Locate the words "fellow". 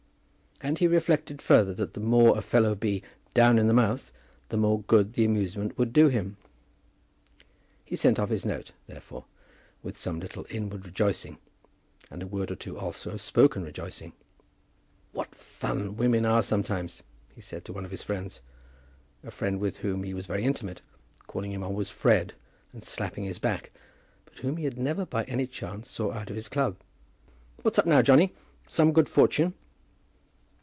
2.43-2.75